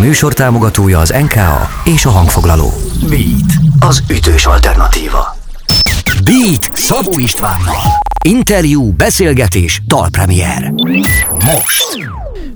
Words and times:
műsor 0.00 0.32
támogatója 0.32 0.98
az 0.98 1.14
NKA 1.20 1.68
és 1.84 2.04
a 2.04 2.10
hangfoglaló. 2.10 2.72
Beat, 3.08 3.52
az 3.80 4.02
ütős 4.10 4.46
alternatíva. 4.46 5.36
Beat 6.24 6.70
Szabó 6.72 7.18
Istvánnal. 7.18 7.80
Interjú, 8.24 8.92
beszélgetés, 8.92 9.82
dalpremier. 9.86 10.72
Most. 11.30 11.98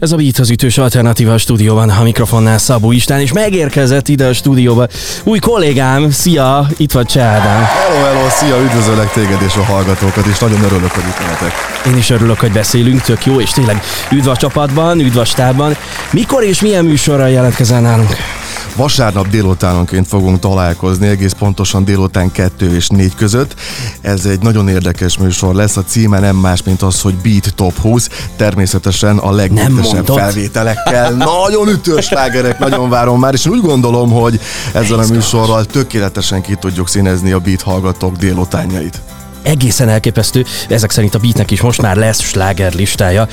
Ez 0.04 0.12
a 0.12 0.17
Beat 0.17 0.38
az 0.38 0.51
ütős 0.51 0.79
alternatíva 0.79 1.33
a 1.33 1.38
stúdióban, 1.38 1.90
a 1.90 2.03
mikrofonnál 2.03 2.58
Szabó 2.58 2.92
István, 2.92 3.21
és 3.21 3.33
megérkezett 3.33 4.08
ide 4.08 4.26
a 4.26 4.33
stúdióba 4.33 4.87
új 5.22 5.38
kollégám, 5.38 6.11
szia, 6.11 6.69
itt 6.76 6.92
vagy 6.92 7.06
Cseh 7.06 7.33
Ádám. 7.33 7.62
Hello, 7.62 8.04
hello, 8.04 8.29
szia, 8.29 8.62
üdvözöllek 8.62 9.12
téged 9.12 9.43
és 9.47 9.54
a 9.56 9.65
hallgatókat, 9.65 10.26
és 10.26 10.38
nagyon 10.38 10.62
örülök, 10.62 10.90
hogy 10.90 11.04
itt 11.08 11.19
lehetek. 11.19 11.53
Én 11.87 11.97
is 11.97 12.11
örülök, 12.11 12.40
hogy 12.40 12.53
beszélünk, 12.53 13.01
tök 13.01 13.26
jó, 13.26 13.40
és 13.40 13.51
tényleg 13.51 13.83
üdv 14.11 14.29
a 14.29 14.37
csapatban, 14.37 15.01
üdv 15.01 15.19
a 15.19 15.25
stábban. 15.25 15.76
Mikor 16.11 16.43
és 16.43 16.61
milyen 16.61 16.84
műsorral 16.84 17.30
jelentkezel 17.30 17.80
nálunk? 17.80 18.16
Vasárnap 18.77 19.28
délutánonként 19.28 20.06
fogunk 20.06 20.38
találkozni, 20.38 21.06
egész 21.06 21.33
pontosan 21.33 21.84
délután 21.84 22.33
2 22.33 22.74
és 22.74 22.88
4 22.88 23.14
között. 23.14 23.55
Ez 24.00 24.27
egy 24.27 24.41
nagyon 24.41 24.69
érdekes 24.69 25.19
műsor 25.19 25.55
lesz, 25.55 25.77
a 25.77 25.84
címe 25.84 26.19
nem 26.19 26.37
más, 26.37 26.62
mint 26.62 26.83
az, 26.83 27.00
hogy 27.00 27.14
Beat 27.14 27.55
Top 27.55 27.78
20, 27.78 28.09
természetesen 28.37 29.19
a 29.19 29.33
legütesebb 29.33 30.06
felvételekkel. 30.06 31.12
Nagyon 31.45 31.69
ütős 31.69 32.09
lágerek, 32.09 32.59
nagyon 32.59 32.88
várom 32.88 33.20
már, 33.20 33.33
és 33.33 33.47
úgy 33.47 33.60
gondolom, 33.60 34.10
hogy 34.10 34.41
ezzel 34.73 34.98
a 34.98 35.06
műsorral 35.06 35.64
tökéletesen 35.64 36.42
ki 36.42 36.55
tudjuk 36.55 36.88
színezni 36.88 37.33
a 37.33 37.38
Beat 37.38 37.62
hallgatók 37.62 38.16
délutánjait 38.16 39.00
egészen 39.45 39.89
elképesztő. 39.89 40.45
Ezek 40.69 40.91
szerint 40.91 41.15
a 41.15 41.19
beatnek 41.19 41.51
is 41.51 41.61
most 41.61 41.83
már 41.83 41.97
lesz 41.97 42.21
sláger 42.21 42.73
listája. 42.75 43.29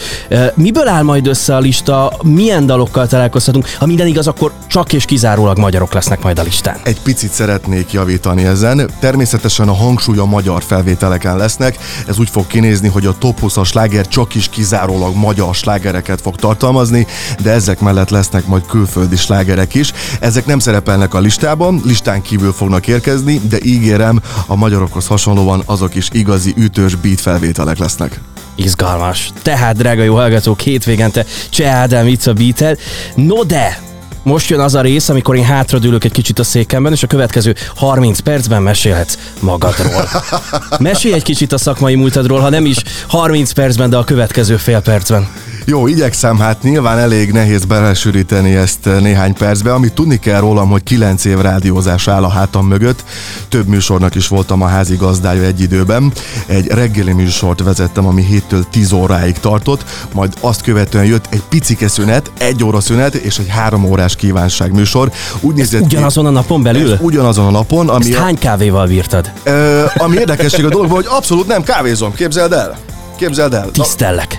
Miből 0.54 0.88
áll 0.88 1.04
majd 1.04 1.28
össze 1.28 1.56
a 1.56 1.60
lista? 1.60 2.14
Milyen 2.24 2.66
dalokkal 2.66 3.08
találkozhatunk? 3.08 3.70
Ha 3.78 3.86
minden 3.86 4.08
igaz, 4.08 4.28
akkor 4.28 4.52
csak 4.68 4.94
és 4.94 5.06
kizárólag 5.06 5.58
magyarok 5.58 5.94
lesznek 5.94 6.22
majd 6.22 6.40
a 6.40 6.44
listán. 6.44 6.80
Egy 6.84 7.02
picit 7.02 7.32
szeretnék 7.32 7.92
javítani 7.92 8.44
ezen. 8.46 8.90
Természetesen 9.00 9.68
a 9.68 9.74
hangsúly 9.74 10.18
a 10.18 10.26
magyar 10.26 10.64
felvételeken 10.64 11.38
lesznek. 11.38 11.78
Ez 12.08 12.20
úgy 12.20 12.30
fog 12.30 12.48
kinézni, 12.48 12.88
hogy 12.88 13.06
a 13.06 13.18
top 13.18 13.40
20-as 13.42 13.66
sláger 13.66 14.08
csak 14.08 14.36
is 14.36 14.50
kizárólag 14.50 15.16
magyar 15.16 15.56
slágereket 15.56 16.22
fog 16.22 16.36
tartalmazni, 16.36 17.08
de 17.44 17.52
ezek 17.52 17.80
mellett 17.80 18.10
lesznek 18.10 18.46
majd 18.46 18.66
külföldi 18.66 19.16
slágerek 19.16 19.74
is. 19.74 19.92
Ezek 20.20 20.46
nem 20.46 20.60
szerepelnek 20.60 21.14
a 21.14 21.20
listában, 21.20 21.82
listán 21.86 22.22
kívül 22.22 22.54
fognak 22.54 22.88
érkezni, 22.88 23.42
de 23.50 23.58
ígérem, 23.64 24.22
a 24.48 24.56
magyarokhoz 24.56 25.08
hasonlóan 25.08 25.64
azok 25.66 25.96
is 25.96 26.01
is 26.02 26.10
igazi 26.12 26.54
ütős 26.58 26.96
beat 26.96 27.22
felvételek 27.22 27.78
lesznek. 27.78 28.20
Izgalmas. 28.56 29.32
Tehát, 29.42 29.78
drága 29.78 30.04
jó 30.04 30.16
hallgatók, 30.16 30.60
hétvégente 30.60 31.26
Cseh 31.50 31.76
Ádám 31.76 32.08
itt 32.08 32.26
a 32.26 32.34
beat 32.34 32.78
No 33.16 33.44
de, 33.44 33.80
most 34.24 34.50
jön 34.50 34.60
az 34.60 34.76
a 34.76 34.82
rész, 34.82 35.10
amikor 35.10 35.36
én 35.36 35.44
hátradőlök 35.44 36.04
egy 36.04 36.12
kicsit 36.12 36.40
a 36.40 36.44
székemben, 36.44 36.92
és 36.92 37.04
a 37.04 37.08
következő 37.08 37.56
30 37.76 38.20
percben 38.20 38.62
mesélhetsz 38.62 39.18
magadról. 39.40 40.10
Mesélj 40.80 41.14
egy 41.14 41.24
kicsit 41.24 41.54
a 41.54 41.58
szakmai 41.58 41.96
múltadról, 41.96 42.40
ha 42.40 42.50
nem 42.50 42.66
is 42.66 42.84
30 43.08 43.52
percben, 43.52 43.90
de 43.90 43.98
a 43.98 44.04
következő 44.04 44.58
fél 44.58 44.82
percben. 44.82 45.28
Jó, 45.66 45.88
igyekszem, 45.88 46.40
hát 46.40 46.64
nyilván 46.64 46.98
elég 46.98 47.32
nehéz 47.32 47.66
belesűríteni 47.66 48.56
ezt 48.56 48.88
eh, 48.88 49.00
néhány 49.00 49.34
percbe. 49.34 49.74
Amit 49.74 49.94
tudni 49.94 50.20
kell 50.20 50.40
rólam, 50.40 50.70
hogy 50.70 50.84
9 50.84 51.26
év 51.26 51.38
rádiózás 51.38 52.08
áll 52.08 52.24
a 52.24 52.30
hátam 52.30 52.68
mögött. 52.68 53.04
Több 53.50 53.68
műsornak 53.68 54.16
is 54.16 54.28
voltam 54.28 54.62
a 54.62 54.66
házi 54.66 54.96
gazdája 54.96 55.44
egy 55.44 55.62
időben. 55.62 56.12
Egy 56.46 56.68
reggeli 56.68 57.12
műsort 57.12 57.64
vezettem, 57.64 58.06
ami 58.08 58.26
7-től 58.32 58.64
10 58.72 58.92
óráig 58.92 59.40
tartott, 59.40 59.86
majd 60.14 60.34
azt 60.40 60.62
követően 60.62 61.06
jött 61.06 61.28
egy 61.30 61.44
picike 61.50 61.88
szünet, 61.88 62.32
egy 62.38 62.64
óra 62.64 62.80
szünet 62.80 63.16
és 63.16 63.38
egy 63.38 63.50
három 63.50 63.86
órás 63.86 64.16
kívánság 64.16 64.74
műsor. 64.74 65.12
Úgy 65.40 65.56
nézett 65.56 65.82
ugyanazon 65.82 66.26
a 66.26 66.30
napon 66.30 66.64
belül? 66.64 66.98
ugyanazon 67.02 67.46
a 67.46 67.52
napon. 67.52 67.90
Ami 67.90 68.10
Ezt 68.10 68.20
hány 68.20 68.38
kávéval 68.38 68.88
bírtad? 68.88 69.32
Ö, 69.44 69.84
ami 69.98 70.18
érdekesség 70.18 70.66
a 70.66 70.70
dologban, 70.70 70.96
hogy 70.96 71.08
abszolút 71.10 71.48
nem 71.48 71.64
kávézom, 71.64 72.14
képzeld 72.14 72.54
el 72.54 72.78
képzeld 73.22 73.54
el. 73.54 73.70
Tisztellek. 73.72 74.38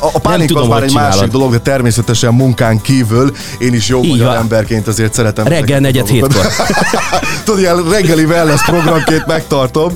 A, 0.00 0.06
a 0.12 0.18
pánik 0.18 0.46
tudom, 0.46 0.62
az 0.62 0.68
már 0.68 0.82
egy 0.82 0.88
csinálod. 0.88 1.14
másik 1.14 1.30
dolog, 1.30 1.52
de 1.52 1.58
természetesen 1.58 2.34
munkán 2.34 2.80
kívül 2.80 3.32
én 3.58 3.74
is 3.74 3.88
jó 3.88 4.02
magyar 4.02 4.34
emberként 4.34 4.86
azért 4.86 5.14
szeretem. 5.14 5.46
Reggel 5.46 5.80
negyed 5.80 6.08
hétkor. 6.08 6.46
Tudod, 7.44 7.60
ilyen 7.60 7.88
reggeli 7.88 8.24
wellness 8.24 8.64
programként 8.64 9.26
megtartom. 9.26 9.92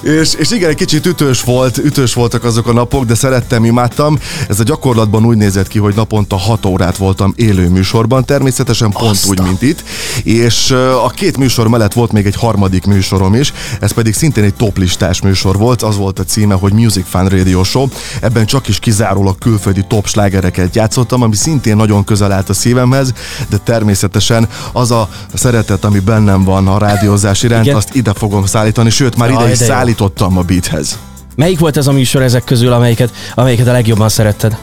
És, 0.00 0.34
és 0.34 0.50
igen, 0.50 0.68
egy 0.68 0.76
kicsit 0.76 1.06
ütős 1.06 1.42
volt, 1.42 1.78
ütős 1.78 2.14
voltak 2.14 2.44
azok 2.44 2.68
a 2.68 2.72
napok, 2.72 3.04
de 3.04 3.14
szerettem, 3.14 3.64
imádtam. 3.64 4.18
Ez 4.48 4.60
a 4.60 4.62
gyakorlatban 4.62 5.24
úgy 5.24 5.36
nézett 5.36 5.68
ki, 5.68 5.78
hogy 5.78 5.94
naponta 5.94 6.36
6 6.36 6.66
órát 6.66 6.96
voltam 6.96 7.32
élő 7.36 7.68
műsorban, 7.68 8.24
természetesen 8.24 8.90
pont 8.90 9.10
Azta. 9.10 9.28
úgy, 9.28 9.40
mint 9.40 9.62
itt. 9.62 9.84
És 10.22 10.70
a 11.04 11.08
két 11.08 11.36
műsor 11.36 11.68
mellett 11.68 11.92
volt 11.92 12.12
még 12.12 12.26
egy 12.26 12.36
harmadik 12.36 12.84
műsorom 12.86 13.34
is, 13.34 13.52
ez 13.80 13.92
pedig 13.92 14.14
szintén 14.14 14.44
egy 14.44 14.54
toplistás 14.54 15.20
műsor 15.20 15.56
volt, 15.56 15.82
az 15.82 15.96
volt 15.96 16.18
a 16.18 16.24
címe, 16.24 16.54
hogy 16.54 16.72
Music 16.72 17.04
Fan 17.08 17.28
Radio 17.28 17.64
Show. 17.64 17.86
Ebben 18.20 18.46
csak 18.46 18.68
is 18.68 18.78
kizárólag 18.78 19.38
külföldi 19.38 19.84
top 19.88 20.06
slágereket 20.06 20.74
játszottam, 20.74 21.22
ami 21.22 21.34
szintén 21.34 21.76
nagyon 21.76 22.04
közel 22.04 22.32
állt 22.32 22.48
a 22.48 22.54
szívemhez, 22.54 23.12
de 23.48 23.56
természetesen 23.56 24.48
az 24.72 24.90
a 24.90 25.08
szeretet, 25.34 25.84
ami 25.84 25.98
bennem 25.98 26.44
van 26.44 26.68
a 26.68 26.78
rádiózás 26.78 27.42
iránt, 27.42 27.64
Igen. 27.64 27.76
azt 27.76 27.94
ide 27.94 28.12
fogom 28.12 28.46
szállítani, 28.46 28.90
sőt 28.90 29.16
már 29.16 29.30
ide 29.30 29.50
is 29.50 29.58
szállítottam 29.96 30.38
a 30.38 30.42
beathez. 30.42 30.98
Melyik 31.36 31.58
volt 31.58 31.76
ez 31.76 31.86
a 31.86 31.92
műsor 31.92 32.22
ezek 32.22 32.44
közül, 32.44 32.72
amelyiket, 32.72 33.12
amelyiket 33.34 33.66
a 33.66 33.72
legjobban 33.72 34.08
szeretted? 34.08 34.56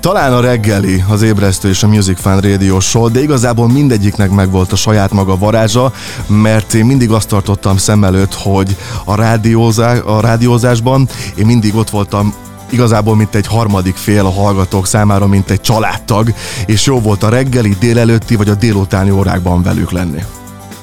Talán 0.00 0.32
a 0.32 0.40
reggeli, 0.40 1.04
az 1.08 1.22
ébresztő 1.22 1.68
és 1.68 1.82
a 1.82 1.88
Music 1.88 2.20
Fan 2.20 2.40
Radio 2.40 2.80
Show, 2.80 3.08
de 3.08 3.22
igazából 3.22 3.68
mindegyiknek 3.68 4.30
megvolt 4.30 4.72
a 4.72 4.76
saját 4.76 5.12
maga 5.12 5.36
varázsa, 5.36 5.92
mert 6.26 6.74
én 6.74 6.84
mindig 6.84 7.10
azt 7.10 7.28
tartottam 7.28 7.76
szem 7.76 8.04
előtt, 8.04 8.34
hogy 8.34 8.76
a, 9.04 9.14
rádiózá, 9.14 9.98
a 9.98 10.20
rádiózásban 10.20 11.08
én 11.36 11.46
mindig 11.46 11.74
ott 11.74 11.90
voltam 11.90 12.34
igazából 12.70 13.16
mint 13.16 13.34
egy 13.34 13.46
harmadik 13.46 13.96
fél 13.96 14.26
a 14.26 14.30
hallgatók 14.30 14.86
számára, 14.86 15.26
mint 15.26 15.50
egy 15.50 15.60
családtag, 15.60 16.34
és 16.66 16.86
jó 16.86 17.00
volt 17.00 17.22
a 17.22 17.28
reggeli, 17.28 17.76
délelőtti 17.80 18.36
vagy 18.36 18.48
a 18.48 18.54
délutáni 18.54 19.10
órákban 19.10 19.62
velük 19.62 19.90
lenni. 19.90 20.22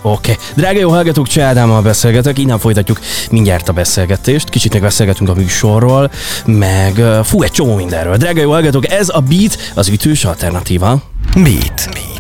Oké. 0.02 0.32
Okay. 0.32 0.46
Drága 0.56 0.80
jó 0.80 0.90
hallgatók, 0.90 1.28
Cseh 1.28 1.48
Ádámmal 1.48 1.82
beszélgetek, 1.82 2.38
innen 2.40 2.60
folytatjuk 2.60 3.00
mindjárt 3.32 3.70
a 3.70 3.74
beszélgetést. 3.74 4.50
Kicsit 4.50 4.74
még 4.74 4.82
beszélgetünk 4.82 5.30
a 5.30 5.34
műsorról, 5.34 6.12
meg 6.46 7.04
fú, 7.24 7.42
egy 7.42 7.52
csomó 7.52 7.76
mindenről. 7.76 8.18
Drága 8.18 8.42
jó 8.42 8.52
hallgatók, 8.52 8.92
ez 8.92 9.10
a 9.10 9.20
Beat, 9.20 9.58
az 9.76 9.88
ütős 9.88 10.26
alternatíva. 10.26 11.02
Beat. 11.34 11.90
Beat. 11.94 12.11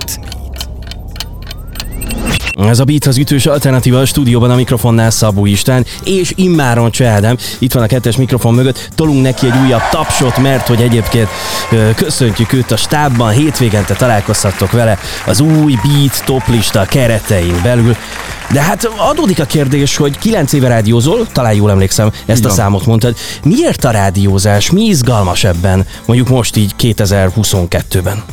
Ez 2.69 2.79
a 2.79 2.83
Beat 2.83 3.05
az 3.05 3.17
ütős 3.17 3.45
alternatíva 3.45 3.99
a 3.99 4.05
stúdióban 4.05 4.51
a 4.51 4.55
mikrofonnál 4.55 5.09
Szabó 5.09 5.45
Istán, 5.45 5.85
és 6.03 6.33
immáron 6.35 6.91
Csehádám. 6.91 7.37
Itt 7.59 7.73
van 7.73 7.83
a 7.83 7.87
kettes 7.87 8.17
mikrofon 8.17 8.53
mögött, 8.53 8.89
tolunk 8.95 9.21
neki 9.21 9.45
egy 9.45 9.57
újabb 9.65 9.89
tapsot, 9.91 10.37
mert 10.37 10.67
hogy 10.67 10.81
egyébként 10.81 11.27
köszöntjük 11.95 12.53
őt 12.53 12.71
a 12.71 12.77
stábban, 12.77 13.31
hétvégente 13.31 13.93
találkozhattok 13.93 14.71
vele 14.71 14.99
az 15.25 15.39
új 15.39 15.73
Beat 15.73 16.23
toplista 16.25 16.85
keretein 16.85 17.59
belül. 17.63 17.95
De 18.51 18.61
hát 18.61 18.85
adódik 18.97 19.39
a 19.39 19.45
kérdés, 19.45 19.97
hogy 19.97 20.17
9 20.17 20.53
éve 20.53 20.67
rádiózol, 20.67 21.27
talán 21.31 21.53
jól 21.53 21.69
emlékszem, 21.69 22.11
ezt 22.25 22.39
Igen. 22.39 22.51
a 22.51 22.53
számot 22.53 22.85
mondtad. 22.85 23.15
Miért 23.43 23.83
a 23.83 23.91
rádiózás? 23.91 24.71
Mi 24.71 24.81
izgalmas 24.81 25.43
ebben, 25.43 25.85
mondjuk 26.05 26.29
most 26.29 26.55
így 26.55 26.73
2022-ben? 26.79 28.23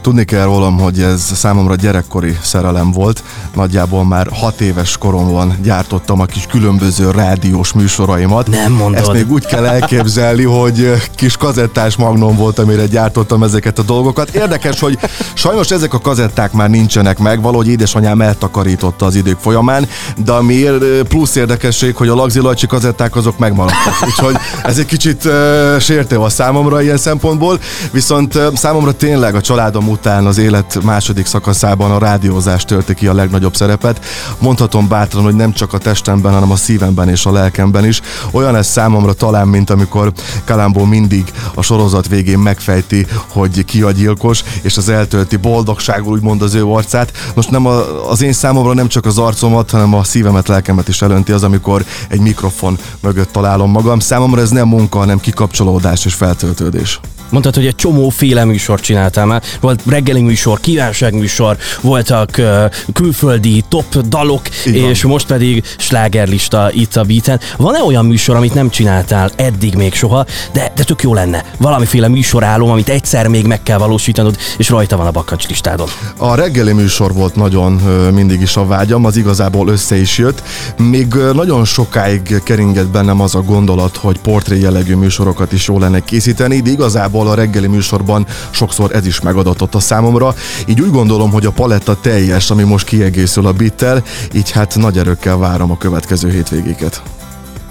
Tudni 0.00 0.24
kell 0.24 0.44
rólam, 0.44 0.78
hogy 0.78 1.00
ez 1.00 1.20
számomra 1.34 1.74
gyerekkori 1.74 2.36
szerelem 2.42 2.92
volt. 2.92 3.22
Nagyjából 3.54 4.04
már 4.04 4.28
hat 4.32 4.60
éves 4.60 4.96
koromban 4.98 5.56
gyártottam 5.62 6.20
a 6.20 6.24
kis 6.24 6.46
különböző 6.46 7.10
rádiós 7.10 7.72
műsoraimat. 7.72 8.48
Nem 8.48 8.72
mondod. 8.72 9.00
Ezt 9.00 9.12
még 9.12 9.30
úgy 9.30 9.46
kell 9.46 9.64
elképzelni, 9.64 10.44
hogy 10.44 10.92
kis 11.14 11.36
kazettás 11.36 11.96
magnom 11.96 12.36
volt, 12.36 12.58
amire 12.58 12.86
gyártottam 12.86 13.42
ezeket 13.42 13.78
a 13.78 13.82
dolgokat. 13.82 14.28
Érdekes, 14.28 14.80
hogy 14.80 14.98
sajnos 15.34 15.70
ezek 15.70 15.94
a 15.94 15.98
kazetták 15.98 16.52
már 16.52 16.70
nincsenek 16.70 17.18
meg, 17.18 17.42
valahogy 17.42 17.68
édesanyám 17.68 18.20
eltakarította 18.20 19.06
az 19.06 19.14
idők 19.14 19.38
folyamán, 19.38 19.88
de 20.24 20.32
ami 20.32 20.64
plusz 21.08 21.34
érdekesség, 21.36 21.96
hogy 21.96 22.08
a 22.08 22.14
lagzilajcsi 22.14 22.66
kazetták 22.66 23.16
azok 23.16 23.38
megmaradtak. 23.38 23.94
Úgyhogy 24.06 24.36
ez 24.64 24.78
egy 24.78 24.86
kicsit 24.86 25.24
uh, 25.24 25.32
sértő 25.78 26.18
a 26.18 26.28
számomra 26.28 26.82
ilyen 26.82 26.96
szempontból, 26.96 27.58
viszont 27.90 28.34
uh, 28.34 28.54
számomra 28.54 28.92
tényleg 28.92 29.34
a 29.34 29.40
családom 29.66 29.88
után 29.92 30.26
az 30.26 30.38
élet 30.38 30.82
második 30.82 31.26
szakaszában 31.26 31.90
a 31.90 31.98
rádiózás 31.98 32.64
tölti 32.64 32.94
ki 32.94 33.06
a 33.06 33.14
legnagyobb 33.14 33.56
szerepet. 33.56 34.04
Mondhatom 34.38 34.88
bátran, 34.88 35.22
hogy 35.22 35.34
nem 35.34 35.52
csak 35.52 35.72
a 35.72 35.78
testemben, 35.78 36.32
hanem 36.32 36.50
a 36.50 36.56
szívemben 36.56 37.08
és 37.08 37.26
a 37.26 37.32
lelkemben 37.32 37.86
is. 37.86 38.00
Olyan 38.30 38.56
ez 38.56 38.66
számomra 38.66 39.12
talán, 39.12 39.48
mint 39.48 39.70
amikor 39.70 40.12
Kalambó 40.44 40.84
mindig 40.84 41.32
a 41.54 41.62
sorozat 41.62 42.08
végén 42.08 42.38
megfejti, 42.38 43.06
hogy 43.28 43.64
ki 43.64 43.82
a 43.82 43.90
gyilkos, 43.90 44.42
és 44.62 44.76
az 44.76 44.88
eltölti 44.88 45.36
boldogságul 45.36 46.12
úgymond 46.12 46.42
az 46.42 46.54
ő 46.54 46.66
arcát. 46.66 47.12
Most 47.34 47.50
nem 47.50 47.66
a, 47.66 48.10
az 48.10 48.22
én 48.22 48.32
számomra 48.32 48.74
nem 48.74 48.88
csak 48.88 49.04
az 49.04 49.18
arcomat, 49.18 49.70
hanem 49.70 49.94
a 49.94 50.04
szívemet, 50.04 50.48
lelkemet 50.48 50.88
is 50.88 51.02
elönti 51.02 51.32
az, 51.32 51.42
amikor 51.42 51.84
egy 52.08 52.20
mikrofon 52.20 52.78
mögött 53.00 53.32
találom 53.32 53.70
magam. 53.70 53.98
Számomra 53.98 54.40
ez 54.40 54.50
nem 54.50 54.68
munka, 54.68 54.98
hanem 54.98 55.20
kikapcsolódás 55.20 56.04
és 56.04 56.14
feltöltődés. 56.14 57.00
Mondtad, 57.30 57.54
hogy 57.54 57.66
egy 57.66 57.74
csomó 57.74 58.08
féle 58.08 58.44
műsort 58.44 58.82
csináltál 58.82 59.26
már. 59.26 59.42
Volt 59.60 59.80
reggeli 59.86 60.20
műsor, 60.20 60.60
kívánságműsor, 60.60 61.56
voltak 61.80 62.30
uh, 62.38 62.64
külföldi 62.92 63.64
top 63.68 63.98
dalok, 64.08 64.42
Igen. 64.64 64.88
és 64.88 65.04
most 65.04 65.26
pedig 65.26 65.64
slágerlista 65.78 66.70
itt 66.72 66.96
a 66.96 67.02
beaten. 67.02 67.40
Van-e 67.56 67.82
olyan 67.82 68.06
műsor, 68.06 68.36
amit 68.36 68.54
nem 68.54 68.70
csináltál 68.70 69.30
eddig 69.36 69.74
még 69.74 69.94
soha, 69.94 70.26
de, 70.52 70.72
de 70.76 70.84
tök 70.84 71.02
jó 71.02 71.14
lenne? 71.14 71.44
Valamiféle 71.58 72.08
műsorálom, 72.08 72.70
amit 72.70 72.88
egyszer 72.88 73.26
még 73.28 73.46
meg 73.46 73.62
kell 73.62 73.78
valósítanod, 73.78 74.36
és 74.58 74.68
rajta 74.68 74.96
van 74.96 75.06
a 75.06 75.10
bakkancs 75.10 75.48
listádon. 75.48 75.88
A 76.16 76.34
reggeli 76.34 76.72
műsor 76.72 77.12
volt 77.12 77.34
nagyon 77.34 77.72
mindig 78.12 78.40
is 78.40 78.56
a 78.56 78.66
vágyam, 78.66 79.04
az 79.04 79.16
igazából 79.16 79.68
össze 79.68 79.96
is 79.96 80.18
jött. 80.18 80.42
Még 80.76 81.14
nagyon 81.32 81.64
sokáig 81.64 82.40
keringett 82.42 82.88
bennem 82.88 83.20
az 83.20 83.34
a 83.34 83.42
gondolat, 83.42 83.96
hogy 83.96 84.18
portré 84.18 84.60
jellegű 84.60 84.94
műsorokat 84.94 85.52
is 85.52 85.66
jó 85.68 85.78
lenne 85.78 86.00
készíteni, 86.00 86.60
de 86.60 86.70
igazából 86.70 87.15
a 87.24 87.34
reggeli 87.34 87.66
műsorban 87.66 88.26
sokszor 88.50 88.94
ez 88.94 89.06
is 89.06 89.20
megadatott 89.20 89.74
a 89.74 89.80
számomra. 89.80 90.34
Így 90.66 90.80
úgy 90.80 90.90
gondolom, 90.90 91.30
hogy 91.30 91.46
a 91.46 91.50
paletta 91.50 91.96
teljes, 92.00 92.50
ami 92.50 92.62
most 92.62 92.86
kiegészül 92.86 93.46
a 93.46 93.52
bittel, 93.52 94.02
így 94.32 94.50
hát 94.50 94.76
nagy 94.76 94.98
erőkkel 94.98 95.36
várom 95.36 95.70
a 95.70 95.78
következő 95.78 96.30
hétvégéket. 96.30 97.02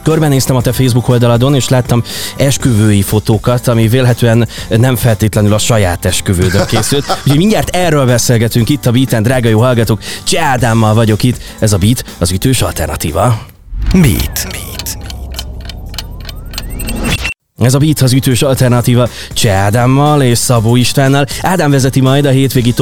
Körbenéztem 0.06 0.56
a 0.56 0.62
te 0.62 0.71
Facebook 0.71 1.07
oldaladon, 1.07 1.56
és 1.56 1.69
láttam 1.69 2.03
esküvői 2.38 3.01
fotókat, 3.01 3.68
ami 3.68 3.88
vélhetően 3.88 4.47
nem 4.69 4.95
feltétlenül 4.95 5.53
a 5.53 5.57
saját 5.57 6.06
esküvődön 6.06 6.65
készült. 6.65 7.06
Úgyhogy 7.24 7.38
mindjárt 7.38 7.75
erről 7.75 8.06
beszélgetünk 8.06 8.69
itt 8.69 8.86
a 8.86 8.92
Beaten, 8.92 9.24
drága 9.24 9.50
jó 9.50 9.59
hallgatók. 9.59 10.01
Cseh 10.24 10.51
Ádámmal 10.51 10.94
vagyok 10.94 11.24
itt. 11.24 11.38
Ez 11.59 11.74
a 11.74 11.77
Beat, 11.77 12.03
az 12.18 12.31
ütős 12.31 12.62
alternatíva. 12.62 13.45
Beat. 13.94 14.47
Beat. 14.50 15.14
Ez 17.63 17.74
a 17.74 17.78
Beat 17.78 18.00
az 18.02 18.13
ütős 18.13 18.42
alternatíva 18.42 19.10
Cseh 19.34 19.63
Ádámmal 19.63 20.22
és 20.22 20.38
Szabó 20.38 20.75
Istvánnal. 20.75 21.25
Ádám 21.42 21.72
vezeti 21.72 22.02
majd 22.02 22.25
a 22.25 22.30
hétvégi. 22.30 22.74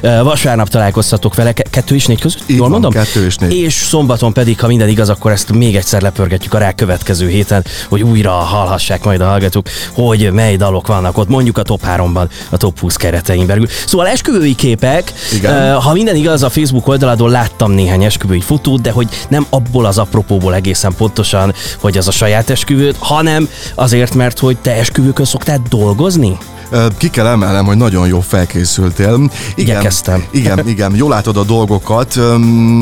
Ö, 0.00 0.22
Vasárnap 0.22 0.68
találkoztatok 0.68 1.34
vele, 1.34 1.52
ke- 1.52 1.70
kettő 1.70 1.94
és 1.94 2.06
négy 2.06 2.20
között? 2.20 2.42
Így 2.46 2.56
Jól 2.56 2.68
van, 2.68 2.70
mondom? 2.70 2.92
kettő 2.92 3.24
és 3.24 3.36
négy. 3.36 3.54
És 3.56 3.74
szombaton 3.74 4.32
pedig, 4.32 4.60
ha 4.60 4.66
minden 4.66 4.88
igaz, 4.88 5.08
akkor 5.08 5.30
ezt 5.30 5.52
még 5.52 5.76
egyszer 5.76 6.02
lepörgetjük 6.02 6.54
a 6.54 6.58
rá 6.58 6.72
következő 6.72 7.28
héten, 7.28 7.64
hogy 7.88 8.02
újra 8.02 8.30
hallhassák 8.30 9.04
majd 9.04 9.20
a 9.20 9.26
hallgatók, 9.26 9.68
hogy 9.92 10.32
mely 10.32 10.56
dalok 10.56 10.86
vannak 10.86 11.18
ott, 11.18 11.28
mondjuk 11.28 11.58
a 11.58 11.62
top 11.62 11.80
3-ban, 11.96 12.28
a 12.50 12.56
top 12.56 12.78
20 12.78 12.96
keretein 12.96 13.46
belül. 13.46 13.66
Szóval 13.86 14.06
esküvői 14.06 14.54
képek, 14.54 15.12
Igen. 15.32 15.80
ha 15.80 15.92
minden 15.92 16.16
igaz, 16.16 16.42
a 16.42 16.50
Facebook 16.50 16.88
oldaladon 16.88 17.30
láttam 17.30 17.72
néhány 17.72 18.04
esküvői 18.04 18.40
fotót, 18.40 18.80
de 18.80 18.90
hogy 18.90 19.08
nem 19.28 19.46
abból 19.50 19.84
az 19.86 19.98
apropóból 19.98 20.54
egészen 20.54 20.94
pontosan, 20.96 21.54
hogy 21.78 21.98
az 21.98 22.08
a 22.08 22.10
saját 22.10 22.50
esküvőd, 22.50 22.96
hanem 22.98 23.48
azért, 23.80 24.14
mert 24.14 24.38
hogy 24.38 24.58
te 24.58 24.72
esküvőkön 24.72 25.24
szoktál 25.24 25.62
dolgozni? 25.68 26.38
Ki 26.96 27.08
kell 27.08 27.26
emelnem, 27.26 27.64
hogy 27.64 27.76
nagyon 27.76 28.06
jó 28.06 28.20
felkészültél. 28.20 29.12
Igen, 29.12 29.30
Igyekeztem. 29.54 30.24
Igen, 30.30 30.68
igen, 30.68 30.94
jól 30.94 31.10
látod 31.10 31.36
a 31.36 31.44
dolgokat. 31.44 32.18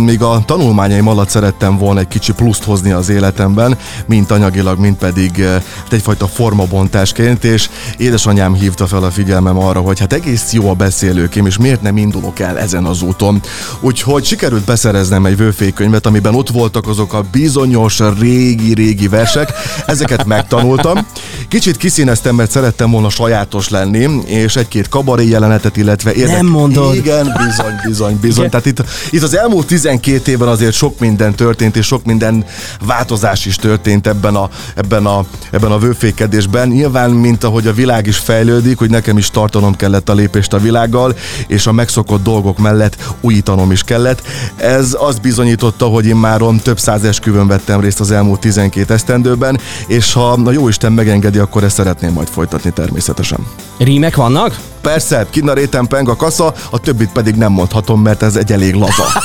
Még 0.05 0.23
a 0.23 0.43
tanulmányaim 0.47 1.09
alatt 1.09 1.29
szerettem 1.29 1.79
volna 1.79 2.01
egy 2.01 2.09
kicsi 2.09 2.33
pluszt 2.33 2.65
hozni 2.65 2.91
az 2.91 3.09
életemben, 3.09 3.79
mint 4.07 4.31
anyagilag, 4.31 4.79
mint 4.79 4.99
pedig 4.99 5.45
hát 5.45 5.93
egyfajta 5.93 6.27
formabontásként, 6.27 7.45
és 7.45 7.69
édesanyám 7.97 8.55
hívta 8.55 8.87
fel 8.87 9.03
a 9.03 9.11
figyelmem 9.11 9.59
arra, 9.59 9.81
hogy 9.81 9.99
hát 9.99 10.13
egész 10.13 10.53
jó 10.53 10.71
a 10.71 10.75
beszélőkém, 10.75 11.47
és 11.47 11.57
miért 11.57 11.83
nem 11.83 11.97
indulok 11.97 12.39
el 12.39 12.59
ezen 12.59 12.85
az 12.85 13.03
úton. 13.03 13.43
Úgyhogy 13.81 14.25
sikerült 14.25 14.65
beszereznem 14.65 15.27
egy 15.27 15.37
vőfékönyvet, 15.37 16.07
amiben 16.07 16.35
ott 16.35 16.51
voltak 16.51 16.89
azok 16.89 17.13
a 17.13 17.25
bizonyos 17.33 17.99
régi-régi 18.19 19.09
versek, 19.09 19.53
ezeket 19.87 20.25
megtanultam. 20.25 21.07
Kicsit 21.49 21.77
kiszíneztem, 21.77 22.35
mert 22.35 22.51
szerettem 22.51 22.91
volna 22.91 23.11
sajátos 23.11 23.69
lenni, 23.69 24.21
és 24.27 24.57
egy-két 24.57 24.89
kabaré 24.89 25.29
jelenetet, 25.29 25.77
illetve 25.77 26.13
Nem 26.27 26.47
mondod. 26.47 26.95
Igen, 26.95 27.25
bizony, 27.47 27.75
bizony, 27.87 28.19
bizony. 28.21 28.47
Igen. 28.47 28.51
Tehát 28.51 28.67
itt, 28.67 28.83
itt 29.11 29.23
az 29.23 29.37
elmúlt 29.37 29.67
12 29.67 30.31
évben 30.31 30.49
azért 30.49 30.73
sok 30.73 30.99
minden 30.99 31.35
történt, 31.35 31.77
és 31.77 31.87
sok 31.87 32.05
minden 32.05 32.45
változás 32.87 33.47
is 33.47 33.57
történt 33.57 34.07
ebben 34.07 34.35
a, 34.35 34.49
ebben 34.75 35.07
a, 35.07 35.25
ebben 35.51 35.73
a 35.73 35.79
vőfékedésben. 35.79 36.69
Nyilván, 36.69 37.11
mint 37.11 37.45
ahogy 37.45 37.67
a 37.67 37.73
világ 37.73 38.07
is 38.07 38.17
fejlődik, 38.17 38.79
hogy 38.79 38.91
nekem 38.91 39.19
is 39.19 39.31
tartanom 39.31 39.77
kellett 39.77 40.09
a 40.09 40.15
lépést 40.15 40.53
a 40.53 40.59
világgal, 40.59 41.17
és 41.47 41.67
a 41.67 41.73
megszokott 41.73 42.23
dolgok 42.23 42.59
mellett 42.59 42.97
újítanom 43.21 43.71
is 43.71 43.83
kellett. 43.83 44.23
Ez 44.57 44.97
azt 44.99 45.21
bizonyította, 45.21 45.87
hogy 45.87 46.07
én 46.07 46.17
már 46.17 46.41
több 46.63 46.79
száz 46.79 47.05
esküvőn 47.05 47.47
vettem 47.47 47.81
részt 47.81 48.01
az 48.01 48.11
elmúlt 48.11 48.41
12 48.41 48.95
esztendőben, 48.95 49.61
és 49.87 50.13
ha 50.13 50.31
a 50.31 50.51
jóisten 50.51 50.93
megengedi, 50.93 51.38
akkor 51.39 51.65
ezt 51.65 51.77
szeretném 51.77 52.13
majd 52.13 52.29
folytatni 52.29 52.71
természetesen. 52.71 53.47
Rímek 53.79 54.17
vannak? 54.17 54.59
Persze, 54.81 55.27
kinn 55.31 55.49
a 55.49 55.53
réten 55.53 55.87
peng 55.87 56.09
a 56.09 56.17
kasza, 56.17 56.55
a 56.71 56.79
többit 56.79 57.13
pedig 57.13 57.35
nem 57.35 57.53
mondhatom, 57.53 58.03
mert 58.03 58.23
ez 58.23 58.37
egy 58.37 58.53
elég 58.53 58.75
laza. 58.75 59.05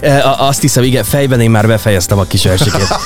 E, 0.00 0.34
azt 0.38 0.60
hiszem, 0.60 0.82
igen, 0.82 1.04
fejben 1.04 1.40
én 1.40 1.50
már 1.50 1.66
befejeztem 1.66 2.18
a 2.18 2.22
kis 2.22 2.44
versikét. 2.44 2.88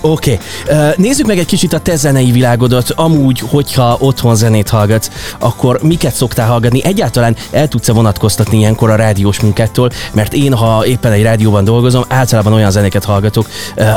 Oké, 0.00 0.38
okay. 0.64 0.94
nézzük 0.96 1.26
meg 1.26 1.38
egy 1.38 1.46
kicsit 1.46 1.72
a 1.72 1.78
te 1.78 1.96
zenei 1.96 2.30
világodat. 2.30 2.90
Amúgy, 2.90 3.42
hogyha 3.50 3.96
otthon 4.00 4.36
zenét 4.36 4.68
hallgatsz, 4.68 5.10
akkor 5.38 5.82
miket 5.82 6.14
szoktál 6.14 6.48
hallgatni? 6.48 6.84
Egyáltalán 6.84 7.36
el 7.50 7.68
tudsz-e 7.68 7.92
vonatkoztatni 7.92 8.58
ilyenkor 8.58 8.90
a 8.90 8.94
rádiós 8.94 9.40
munkától? 9.40 9.90
Mert 10.12 10.32
én, 10.32 10.54
ha 10.54 10.86
éppen 10.86 11.12
egy 11.12 11.22
rádióban 11.22 11.64
dolgozom, 11.64 12.04
általában 12.08 12.52
olyan 12.52 12.70
zenéket 12.70 13.04
hallgatok, 13.04 13.48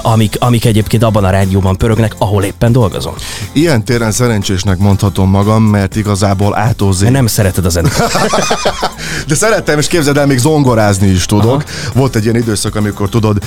amik, 0.01 0.35
amik 0.39 0.65
egyébként 0.65 1.03
abban 1.03 1.23
a 1.23 1.29
rádióban 1.29 1.77
pörögnek, 1.77 2.15
ahol 2.17 2.43
éppen 2.43 2.71
dolgozom. 2.71 3.13
Ilyen 3.51 3.83
téren 3.83 4.11
szerencsésnek 4.11 4.77
mondhatom 4.77 5.29
magam, 5.29 5.63
mert 5.63 5.95
igazából. 5.95 6.55
Mert 7.01 7.11
nem 7.11 7.27
szereted 7.27 7.65
a 7.65 7.69
zenét. 7.69 7.93
De 9.27 9.35
szerettem, 9.35 9.79
és 9.79 9.87
képzeld 9.87 10.17
el, 10.17 10.25
még 10.25 10.37
zongorázni 10.37 11.07
is 11.07 11.25
tudok. 11.25 11.45
Aha. 11.45 11.91
Volt 11.93 12.15
egy 12.15 12.23
ilyen 12.23 12.35
időszak, 12.35 12.75
amikor 12.75 13.09
tudod, 13.09 13.37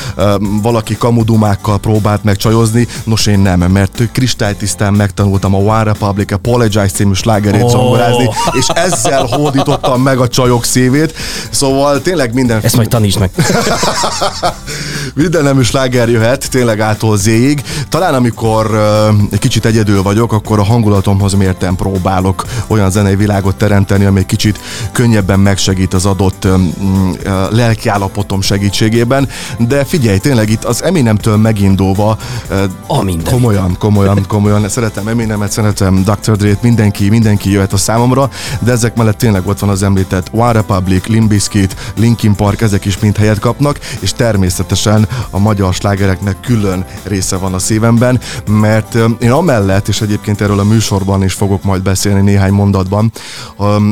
valaki 0.62 0.96
kamudumákkal 0.96 1.78
próbált 1.78 2.24
meg 2.24 2.36
csajozni, 2.44 2.86
nos 3.04 3.26
én 3.26 3.38
nem, 3.38 3.60
mert 3.60 4.02
kristálytisztán 4.12 4.92
megtanultam 4.92 5.54
a 5.54 5.58
One 5.58 5.82
Republic 5.82 6.32
Apologize 6.32 6.86
című 6.86 7.12
slágerét 7.12 7.62
oh. 7.62 7.70
zongorázni, 7.70 8.28
és 8.52 8.66
ezzel 8.74 9.24
hódítottam 9.24 10.02
meg 10.02 10.18
a 10.18 10.28
csajok 10.28 10.64
szívét. 10.64 11.14
Szóval 11.50 12.02
tényleg 12.02 12.34
minden... 12.34 12.60
Ezt 12.62 12.76
majd 12.76 12.88
tanítsd 12.88 13.18
meg. 13.18 13.30
Minden 15.14 15.42
nemű 15.42 15.62
sláger 15.62 16.08
jöhet, 16.08 16.50
tényleg 16.50 16.80
ától 16.80 17.16
zéig. 17.16 17.62
Talán 17.88 18.14
amikor 18.14 18.70
uh, 18.70 19.22
egy 19.30 19.38
kicsit 19.38 19.64
egyedül 19.64 20.02
vagyok, 20.02 20.32
akkor 20.32 20.58
a 20.58 20.64
hangulatomhoz 20.64 21.32
mérten 21.34 21.76
próbálok 21.76 22.44
olyan 22.66 22.90
zenei 22.90 23.16
világot 23.16 23.56
teremteni, 23.56 24.04
ami 24.04 24.18
egy 24.18 24.26
kicsit 24.26 24.60
könnyebben 24.92 25.40
megsegít 25.40 25.94
az 25.94 26.06
adott 26.06 26.44
um, 26.44 27.16
lelkiállapotom 27.50 28.40
segítségében. 28.40 29.28
De 29.58 29.84
figyelj, 29.84 30.18
tényleg 30.18 30.50
itt 30.50 30.64
az 30.64 30.82
Eminemtől 30.82 31.36
megindulva 31.36 32.18
A 32.86 33.02
minden. 33.02 33.32
komolyan, 33.32 33.76
komolyan, 33.78 34.24
komolyan 34.28 34.68
szeretem 34.68 35.08
Eminemet, 35.08 35.52
szeretem 35.52 36.04
Dr. 36.04 36.36
Dre-t, 36.36 36.62
mindenki, 36.62 37.08
mindenki 37.08 37.50
jöhet 37.50 37.72
a 37.72 37.76
számomra, 37.76 38.30
de 38.58 38.72
ezek 38.72 38.96
mellett 38.96 39.18
tényleg 39.18 39.46
ott 39.46 39.58
van 39.58 39.70
az 39.70 39.82
említett 39.82 40.28
One 40.32 40.52
Republic, 40.52 41.06
Limp 41.06 41.28
Bizkit, 41.28 41.76
Linkin 41.96 42.34
Park, 42.34 42.60
ezek 42.60 42.84
is 42.84 42.98
mind 42.98 43.16
helyet 43.16 43.38
kapnak, 43.38 43.78
és 43.98 44.12
természetesen 44.12 45.08
a 45.30 45.38
magyar 45.38 45.74
slágereknek 45.74 46.40
külön 46.40 46.84
része 47.02 47.36
van 47.36 47.54
a 47.54 47.58
szívemben, 47.58 48.20
mert 48.48 48.98
én 49.18 49.30
amellett, 49.30 49.88
és 49.88 50.00
egyébként 50.00 50.40
erről 50.40 50.58
a 50.58 50.64
műsorban 50.64 51.24
is 51.24 51.32
fogok 51.32 51.64
majd 51.64 51.82
beszélni 51.82 52.20
néhány 52.20 52.52
mondatban, 52.52 53.12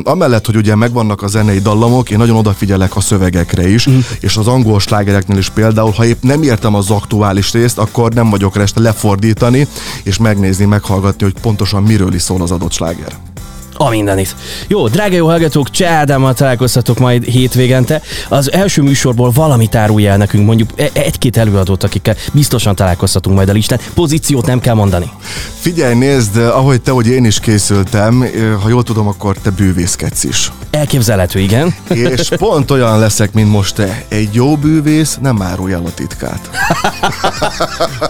amellett, 0.05 0.47
hogy 0.47 0.57
ugye 0.57 0.75
megvannak 0.75 1.23
a 1.23 1.27
zenei 1.27 1.59
dallamok, 1.59 2.11
én 2.11 2.19
nagyon 2.19 2.37
odafigyelek 2.37 2.97
a 2.97 3.01
szövegekre 3.01 3.69
is, 3.69 3.89
mm. 3.89 3.99
és 4.21 4.37
az 4.37 4.47
angol 4.47 4.81
slágereknél 4.81 5.39
is 5.39 5.49
például, 5.49 5.91
ha 5.91 6.05
épp 6.05 6.23
nem 6.23 6.43
értem 6.43 6.75
az 6.75 6.91
aktuális 6.91 7.53
részt, 7.53 7.79
akkor 7.79 8.13
nem 8.13 8.27
vagyok 8.33 8.57
rá 8.57 8.63
este 8.63 8.81
lefordítani, 8.81 9.67
és 10.03 10.19
megnézni, 10.19 10.65
meghallgatni, 10.65 11.25
hogy 11.25 11.35
pontosan 11.41 11.83
miről 11.83 12.15
is 12.15 12.23
szól 12.23 12.43
az 12.43 12.51
adott 12.51 12.73
sláger. 12.73 13.13
A 13.75 13.89
mindenit. 13.89 14.37
Jó, 14.69 14.89
drága 14.89 15.15
jó 15.15 15.27
hallgatók, 15.27 15.71
Cseh 15.71 15.93
Ádámmal 15.93 16.35
találkoztatok 16.35 16.99
majd 16.99 17.25
hétvégente. 17.25 18.03
Az 18.29 18.53
első 18.53 18.83
műsorból 18.83 19.31
valamit 19.31 19.75
árulj 19.75 20.07
el 20.07 20.17
nekünk, 20.17 20.47
mondjuk 20.47 20.71
e- 20.77 20.91
egy-két 20.93 21.37
előadót, 21.37 21.83
akikkel 21.83 22.17
biztosan 22.33 22.75
találkoztatunk 22.75 23.37
majd 23.37 23.49
a 23.49 23.53
listán. 23.53 23.81
Pozíciót 23.95 24.47
nem 24.47 24.61
kell 24.61 24.75
mondani. 24.75 25.11
Figyelj, 25.61 25.95
nézd, 25.95 26.37
ahogy 26.37 26.81
te, 26.81 26.91
hogy 26.91 27.07
én 27.07 27.25
is 27.25 27.41
készültem, 27.41 28.25
ha 28.63 28.69
jól 28.69 28.83
tudom, 28.83 29.07
akkor 29.07 29.37
te 29.43 29.51
bűvészkedsz 29.51 30.25
is. 30.25 30.53
Elképzelhető, 30.83 31.39
igen. 31.39 31.75
És 31.89 32.29
pont 32.29 32.71
olyan 32.71 32.99
leszek, 32.99 33.33
mint 33.33 33.51
most 33.51 33.75
te. 33.75 34.03
Egy 34.09 34.35
jó 34.35 34.57
bűvész 34.57 35.19
nem 35.21 35.43
árulja 35.43 35.77
el 35.77 35.85
a 35.85 35.95
titkát. 35.95 36.51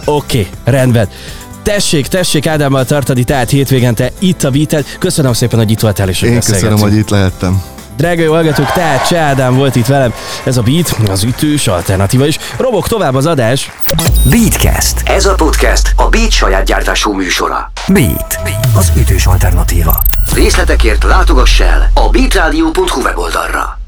Oké, 0.05 0.39
okay, 0.39 0.47
rendben. 0.63 1.09
Tessék, 1.63 2.07
tessék 2.07 2.47
Ádámmal 2.47 2.85
tartani, 2.85 3.23
tehát 3.23 3.49
hétvégente 3.49 4.11
itt 4.19 4.43
a 4.43 4.49
Beaten. 4.49 4.85
Köszönöm 4.99 5.33
szépen, 5.33 5.59
hogy 5.59 5.71
itt 5.71 5.79
voltál 5.79 6.09
és 6.09 6.21
Én 6.21 6.39
köszönöm, 6.39 6.79
hogy 6.79 6.95
itt 6.95 7.09
lehettem. 7.09 7.61
Drága 7.97 8.21
jó 8.21 8.33
hallgatók, 8.33 8.71
tehát 8.71 9.07
Cseh 9.07 9.27
Ádám 9.27 9.55
volt 9.55 9.75
itt 9.75 9.85
velem. 9.85 10.13
Ez 10.43 10.57
a 10.57 10.61
Beat, 10.61 10.95
az 11.09 11.23
ütős 11.23 11.67
alternatíva 11.67 12.25
is. 12.25 12.37
Robok 12.57 12.87
tovább 12.87 13.15
az 13.15 13.25
adás. 13.25 13.71
Beatcast. 14.29 15.01
Ez 15.05 15.25
a 15.25 15.35
podcast 15.35 15.93
a 15.95 16.09
Beat 16.09 16.31
saját 16.31 16.65
gyártású 16.65 17.13
műsora. 17.13 17.71
Beat. 17.87 18.39
Az 18.75 18.91
ütős 18.97 19.25
alternatíva. 19.25 20.01
Részletekért 20.33 21.03
látogass 21.03 21.59
el 21.59 21.89
a 21.93 22.09
beatradio.hu 22.09 23.01
weboldalra. 23.01 23.82